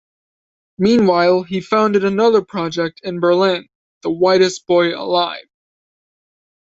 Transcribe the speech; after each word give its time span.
Meanwhile, 0.79 1.43
he 1.43 1.61
founded 1.61 2.03
another 2.03 2.41
project 2.41 3.01
in 3.03 3.19
Berlin, 3.19 3.67
The 4.01 4.09
Whitest 4.09 4.65
Boy 4.65 4.97
Alive. 4.99 5.45